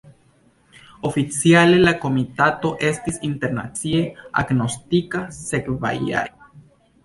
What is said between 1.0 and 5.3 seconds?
Oficiale, la komitato estis internacie agnoskita